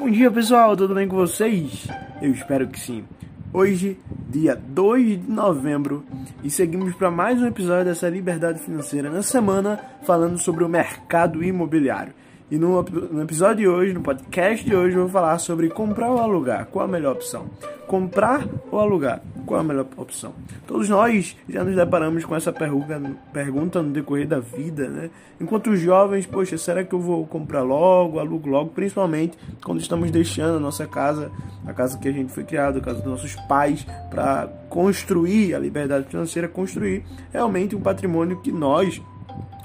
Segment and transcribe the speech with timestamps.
[0.00, 1.86] Bom dia pessoal, tudo bem com vocês?
[2.22, 3.04] Eu espero que sim.
[3.52, 3.98] Hoje,
[4.30, 6.02] dia 2 de novembro,
[6.42, 11.44] e seguimos para mais um episódio dessa Liberdade Financeira na semana falando sobre o mercado
[11.44, 12.14] imobiliário.
[12.50, 16.10] E no, no, episódio de hoje, no podcast de hoje, eu vou falar sobre comprar
[16.10, 16.64] ou alugar.
[16.72, 17.50] Qual a melhor opção?
[17.86, 19.20] Comprar ou alugar?
[19.50, 20.32] Qual a melhor opção?
[20.64, 25.10] Todos nós já nos deparamos com essa pergunta, no decorrer da vida, né?
[25.40, 28.70] Enquanto jovens, poxa, será que eu vou comprar logo, alugo logo?
[28.70, 31.32] Principalmente quando estamos deixando a nossa casa,
[31.66, 35.58] a casa que a gente foi criado, a casa dos nossos pais, para construir a
[35.58, 39.02] liberdade financeira, construir realmente um patrimônio que nós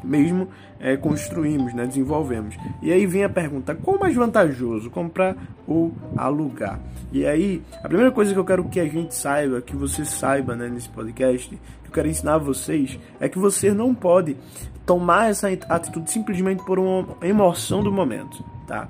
[0.05, 0.47] mesmo
[0.79, 2.55] é, construímos, né, desenvolvemos.
[2.81, 5.35] E aí vem a pergunta: qual mais vantajoso, comprar
[5.67, 6.79] ou alugar?
[7.11, 10.55] E aí, a primeira coisa que eu quero que a gente saiba, que você saiba
[10.55, 14.37] né, nesse podcast, que eu quero ensinar a vocês, é que você não pode
[14.85, 18.87] tomar essa atitude simplesmente por uma emoção do momento, tá?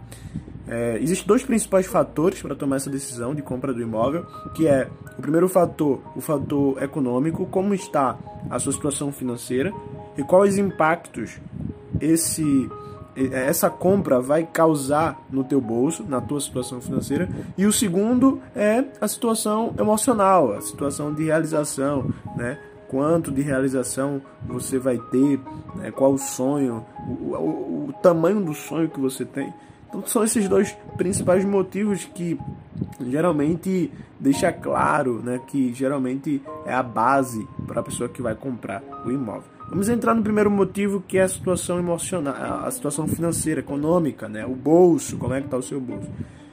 [0.68, 4.90] É, Existem dois principais fatores para tomar essa decisão de compra do imóvel, que é
[5.18, 8.18] o primeiro fator, o fator econômico, como está
[8.50, 9.72] a sua situação financeira
[10.18, 11.40] e quais impactos
[12.00, 12.70] esse
[13.16, 17.30] essa compra vai causar no teu bolso, na tua situação financeira.
[17.58, 22.60] E o segundo é a situação emocional, a situação de realização, né?
[22.90, 25.40] Quanto de realização você vai ter,
[25.76, 25.92] né?
[25.92, 29.52] qual o sonho, o, o, o tamanho do sonho que você tem.
[29.88, 32.40] Então são esses dois principais motivos que
[33.00, 38.84] geralmente deixa claro, né, que geralmente é a base para a pessoa que vai comprar
[39.06, 39.55] o imóvel.
[39.70, 44.46] Vamos entrar no primeiro motivo que é a situação emocional, a situação financeira, econômica, né,
[44.46, 46.10] o bolso, como é que está o seu bolso.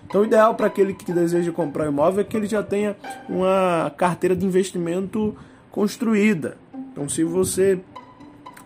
[0.07, 2.97] Então, o ideal para aquele que deseja comprar um imóvel é que ele já tenha
[3.29, 5.35] uma carteira de investimento
[5.71, 6.59] construída.
[6.93, 7.81] Então, se você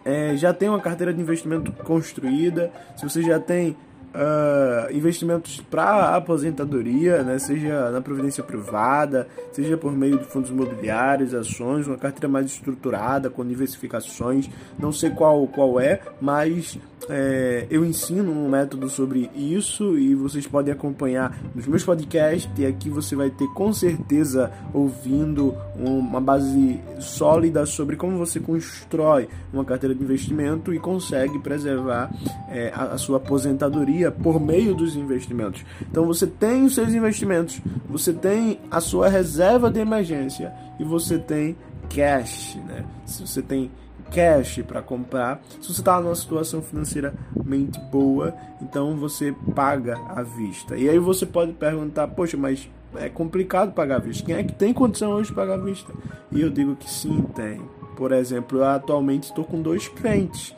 [0.04, 3.76] é, já tem uma carteira de investimento construída, se você já tem
[4.16, 11.34] uh, investimentos para aposentadoria, né, seja na previdência privada, seja por meio de fundos imobiliários,
[11.34, 14.48] ações, uma carteira mais estruturada, com diversificações.
[14.78, 16.78] Não sei qual, qual é, mas
[17.08, 22.50] é, eu ensino um método sobre isso e vocês podem acompanhar nos meus podcasts.
[22.58, 29.28] E aqui você vai ter com certeza ouvindo uma base sólida sobre como você constrói
[29.52, 32.10] uma carteira de investimento e consegue preservar
[32.48, 35.64] é, a, a sua aposentadoria por meio dos investimentos.
[35.90, 41.18] Então você tem os seus investimentos, você tem a sua reserva de emergência e você
[41.18, 41.56] tem
[41.88, 42.84] cash, né?
[43.04, 43.70] Se você tem
[44.10, 45.42] cash para comprar.
[45.60, 50.76] Se você está numa situação financeiramente boa, então você paga à vista.
[50.76, 54.24] E aí você pode perguntar, poxa, mas é complicado pagar à vista.
[54.24, 55.92] Quem é que tem condição hoje de pagar à vista?
[56.32, 57.60] E eu digo que sim, tem.
[57.96, 60.54] Por exemplo, eu atualmente estou com dois clientes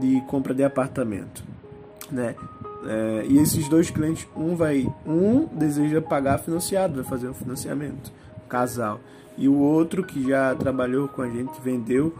[0.00, 1.42] de compra de apartamento,
[2.10, 2.34] né?
[2.88, 8.12] É, e esses dois clientes, um vai, um deseja pagar financiado, vai fazer um financiamento,
[8.48, 9.00] casal
[9.36, 12.14] e o outro que já trabalhou com a gente vendeu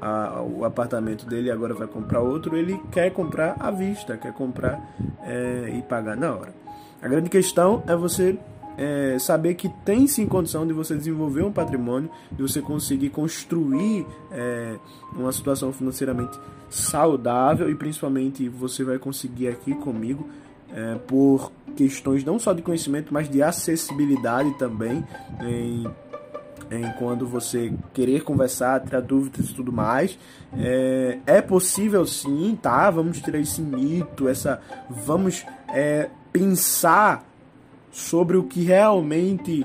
[0.00, 4.80] a, o apartamento dele agora vai comprar outro, ele quer comprar à vista, quer comprar
[5.22, 6.54] é, e pagar na hora.
[7.00, 8.36] A grande questão é você
[8.76, 14.06] é, saber que tem sim condição de você desenvolver um patrimônio, de você conseguir construir
[14.30, 14.76] é,
[15.14, 16.38] uma situação financeiramente
[16.70, 20.28] saudável e principalmente você vai conseguir aqui comigo
[20.72, 25.04] é, por questões não só de conhecimento, mas de acessibilidade também
[25.40, 25.86] em
[26.70, 30.18] em quando você querer conversar, tirar dúvidas e tudo mais.
[30.56, 32.90] É, é possível sim, tá?
[32.90, 34.60] Vamos tirar esse mito, essa.
[34.88, 37.24] Vamos é, pensar
[37.90, 39.64] sobre o que realmente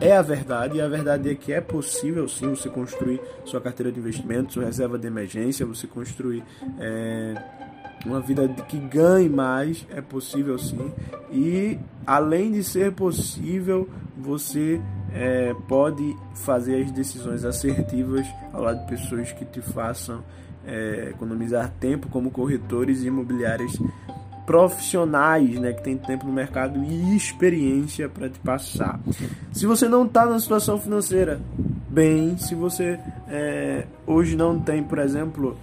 [0.00, 3.92] é a verdade, e a verdade é que é possível sim você construir sua carteira
[3.92, 6.42] de investimentos, sua reserva de emergência, você construir
[6.80, 7.34] é,
[8.04, 10.92] uma vida que ganhe mais, é possível sim.
[11.30, 14.80] E além de ser possível, você
[15.12, 20.22] é, pode fazer as decisões assertivas ao lado de pessoas que te façam
[20.66, 23.78] é, economizar tempo, como corretores imobiliários
[24.46, 29.00] profissionais, né, que tem tempo no mercado e experiência para te passar.
[29.52, 31.40] Se você não está na situação financeira
[31.88, 32.98] bem, se você
[33.28, 35.56] é, hoje não tem, por exemplo,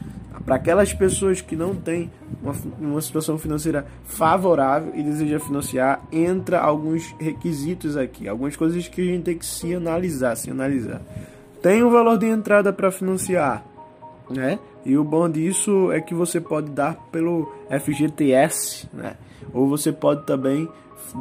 [0.46, 2.10] para aquelas pessoas que não têm
[2.42, 9.02] uma, uma situação financeira favorável e deseja financiar, entra alguns requisitos aqui, algumas coisas que
[9.02, 11.02] a gente tem que se analisar, se analisar.
[11.62, 13.64] Tem um valor de entrada para financiar,
[14.30, 14.60] né?
[14.84, 19.16] E o bom disso é que você pode dar pelo FGTS, né?
[19.54, 20.68] Ou você pode também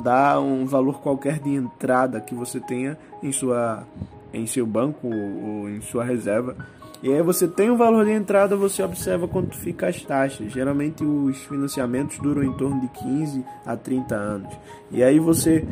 [0.02, 3.84] dar um valor qualquer de entrada que você tenha em sua
[4.32, 6.56] em seu banco ou em sua reserva
[7.02, 10.52] E aí você tem o valor de entrada, você observa quanto fica as taxas.
[10.52, 14.54] Geralmente os financiamentos duram em torno de 15 a 30 anos.
[14.90, 15.66] E aí você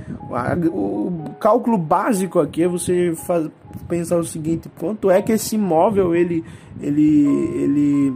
[0.72, 3.49] o cálculo básico aqui é você faz,
[3.88, 6.44] pensar o seguinte, quanto é que esse imóvel ele
[6.81, 7.26] ele
[7.62, 8.14] ele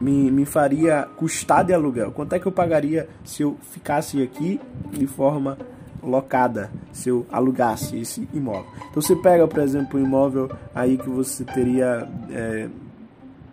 [0.00, 2.10] me, me faria custar de aluguel?
[2.12, 4.58] Quanto é que eu pagaria se eu ficasse aqui
[4.90, 5.58] de forma
[6.02, 8.66] locada, se eu alugasse esse imóvel?
[8.90, 12.68] Então você pega, por exemplo, um imóvel aí que você teria, é,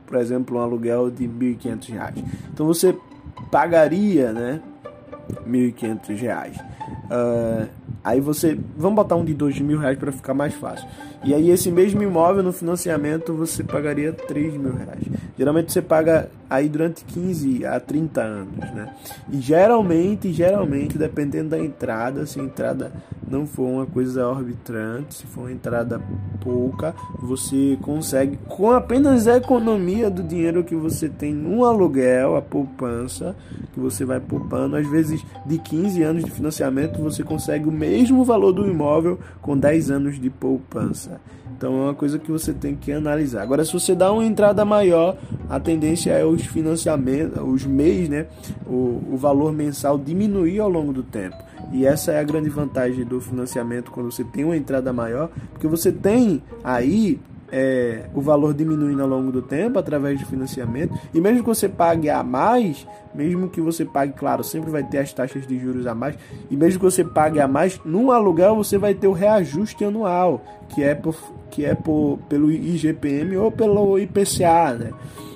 [0.06, 2.24] por exemplo, um aluguel de R$ 1.500.
[2.54, 2.98] Então você
[3.52, 4.62] pagaria, né,
[5.46, 6.60] R$ 1.500.
[7.10, 7.68] Uh,
[8.08, 10.88] aí você, vamos botar um de dois mil reais para ficar mais fácil.
[11.26, 15.04] E aí esse mesmo imóvel no financiamento você pagaria 3 mil reais.
[15.38, 18.94] Geralmente você paga aí durante 15 a 30 anos, né?
[19.30, 22.94] E geralmente, geralmente, dependendo da entrada, se a entrada
[23.30, 26.02] não for uma coisa orbitrante, se for uma entrada
[26.42, 32.42] pouca, você consegue, com apenas a economia do dinheiro que você tem no aluguel, a
[32.42, 33.36] poupança,
[33.74, 38.24] que você vai poupando, às vezes de 15 anos de financiamento, você consegue o mesmo
[38.24, 41.20] valor do imóvel com 10 anos de poupança.
[41.58, 43.42] Então é uma coisa que você tem que analisar.
[43.42, 45.18] Agora, se você dá uma entrada maior,
[45.50, 48.28] a tendência é os financiamentos, os mês, né?
[48.68, 51.36] O, o valor mensal diminuir ao longo do tempo.
[51.74, 55.68] E essa é a grande vantagem do financiamento quando você tem uma entrada maior, porque
[55.68, 57.20] você tem aí
[57.52, 60.94] é, o valor diminuindo ao longo do tempo através de financiamento.
[61.14, 65.00] E mesmo que você pague a mais, mesmo que você pague, claro, sempre vai ter
[65.00, 66.16] as taxas de juros a mais.
[66.50, 70.44] E mesmo que você pague a mais, no aluguel você vai ter o reajuste anual,
[70.70, 71.16] que é por,
[71.50, 74.92] que é por, pelo IGPM ou pelo IPCA, né?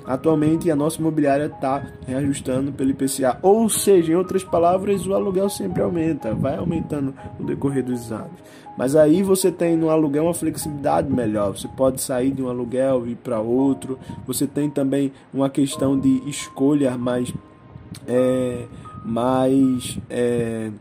[0.05, 5.49] Atualmente a nossa imobiliária está reajustando pelo IPCA, ou seja, em outras palavras, o aluguel
[5.49, 8.31] sempre aumenta, vai aumentando no decorrer dos anos.
[8.77, 11.57] Mas aí você tem no aluguel uma flexibilidade melhor.
[11.57, 13.99] Você pode sair de um aluguel e ir para outro.
[14.25, 17.33] Você tem também uma questão de escolha mais
[18.07, 18.65] é,
[19.03, 20.71] mais é,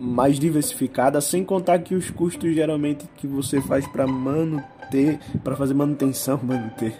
[0.00, 4.06] mais diversificada, sem contar que os custos geralmente que você faz para
[4.90, 6.96] manter, para fazer manutenção, manter,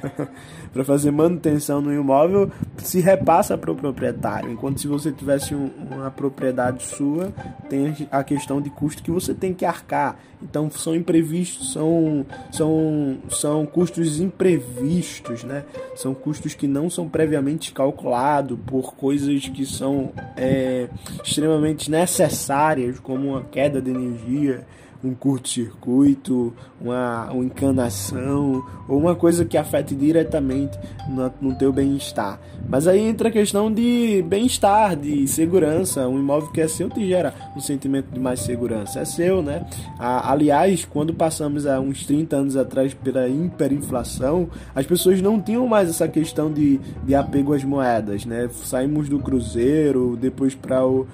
[0.73, 4.51] para fazer manutenção no imóvel se repassa para o proprietário.
[4.51, 7.33] Enquanto se você tivesse um, uma propriedade sua,
[7.69, 10.17] tem a questão de custo que você tem que arcar.
[10.43, 15.65] Então são imprevistos, são, são, são custos imprevistos, né?
[15.95, 20.89] São custos que não são previamente calculados por coisas que são é,
[21.23, 24.65] extremamente necessárias, como uma queda de energia
[25.02, 32.38] um curto-circuito, uma, uma encanação ou uma coisa que afete diretamente no, no teu bem-estar.
[32.69, 36.06] Mas aí entra a questão de bem-estar, de segurança.
[36.06, 39.00] Um imóvel que é seu te gera um sentimento de mais segurança.
[39.00, 39.67] É seu, né?
[39.99, 45.88] aliás, quando passamos há uns 30 anos atrás pela hiperinflação, as pessoas não tinham mais
[45.88, 48.49] essa questão de, de apego às moedas, né?
[48.64, 51.06] Saímos do cruzeiro, depois para o,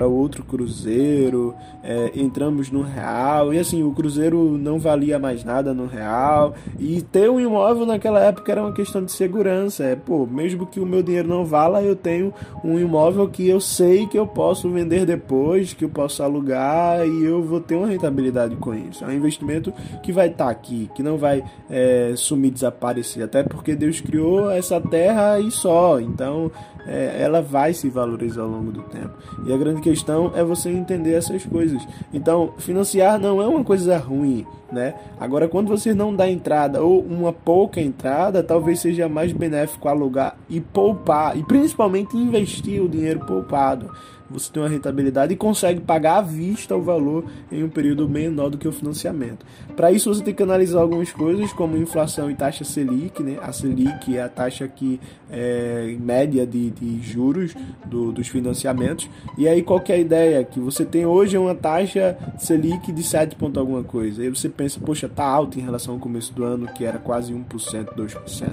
[0.00, 3.52] o outro cruzeiro, é, entramos no real real.
[3.52, 6.54] E assim, o Cruzeiro não valia mais nada no real.
[6.78, 9.84] E ter um imóvel naquela época era uma questão de segurança.
[9.84, 12.32] É, pô, mesmo que o meu dinheiro não vala, eu tenho
[12.64, 17.24] um imóvel que eu sei que eu posso vender depois, que eu posso alugar e
[17.24, 19.04] eu vou ter uma rentabilidade com isso.
[19.04, 19.72] É um investimento
[20.02, 23.24] que vai estar tá aqui, que não vai é, sumir, desaparecer.
[23.24, 26.00] Até porque Deus criou essa terra e só.
[26.00, 26.50] Então
[26.86, 29.10] é, ela vai se valorizar ao longo do tempo.
[29.44, 31.86] E a grande questão é você entender essas coisas.
[32.12, 34.94] Então, financiar não é uma coisa ruim, né?
[35.20, 40.36] Agora, quando você não dá entrada ou uma pouca entrada, talvez seja mais benéfico alugar
[40.48, 43.90] e poupar, e principalmente investir o dinheiro poupado
[44.32, 48.50] você tem uma rentabilidade e consegue pagar à vista o valor em um período menor
[48.50, 49.44] do que o financiamento.
[49.76, 53.38] Para isso você tem que analisar algumas coisas como inflação e taxa Selic, né?
[53.42, 57.54] A Selic é a taxa que é média de, de juros
[57.86, 59.08] do, dos financiamentos.
[59.36, 60.44] E aí qual que é a ideia?
[60.44, 64.22] Que você tem hoje uma taxa Selic de 7 ponto alguma coisa.
[64.22, 67.32] Aí você pensa, poxa, tá alto em relação ao começo do ano, que era quase
[67.32, 68.52] 1%, 2%.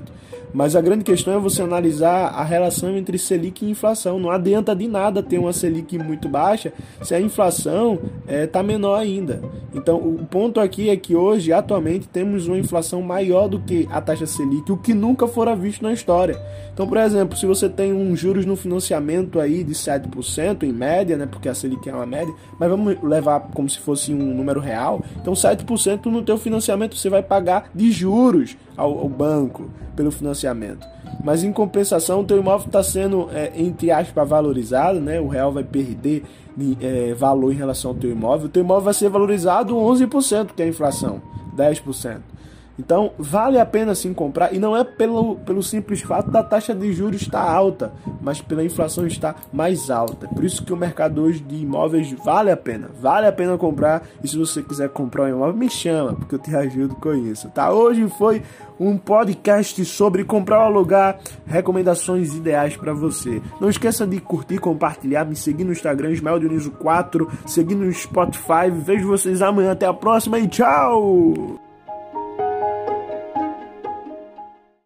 [0.53, 4.19] Mas a grande questão é você analisar a relação entre Selic e inflação.
[4.19, 5.68] Não adianta de nada ter uma Selic
[6.03, 9.41] muito baixa se a inflação está é, tá menor ainda.
[9.73, 14.01] Então, o ponto aqui é que hoje, atualmente, temos uma inflação maior do que a
[14.01, 16.39] taxa Selic, o que nunca fora visto na história.
[16.73, 21.17] Então, por exemplo, se você tem um juros no financiamento aí de 7% em média,
[21.17, 24.59] né, porque a Selic é uma média, mas vamos levar como se fosse um número
[24.59, 25.03] real.
[25.21, 30.87] Então, 7% no teu financiamento você vai pagar de juros ao, ao banco pelo financiamento.
[31.23, 35.19] Mas em compensação, o teu imóvel está sendo, é, entre aspas, valorizado, né?
[35.19, 36.23] O real vai perder
[36.79, 38.47] é, valor em relação ao teu imóvel.
[38.47, 41.21] O teu imóvel vai ser valorizado 11%, que é a inflação,
[41.55, 42.19] 10%.
[42.79, 46.73] Então, vale a pena sim comprar e não é pelo, pelo simples fato da taxa
[46.73, 50.29] de juros estar alta, mas pela inflação estar mais alta.
[50.29, 52.89] Por isso que o mercado hoje de imóveis vale a pena.
[53.01, 56.39] Vale a pena comprar e se você quiser comprar um imóvel, me chama, porque eu
[56.39, 57.69] te ajudo com isso, tá?
[57.71, 58.41] Hoje foi
[58.79, 63.41] um podcast sobre comprar ou alugar, recomendações ideais para você.
[63.59, 68.71] Não esqueça de curtir, compartilhar, me seguir no Instagram, Ismael Dionísio 4, seguir no Spotify.
[68.71, 71.68] Vejo vocês amanhã, até a próxima e tchau!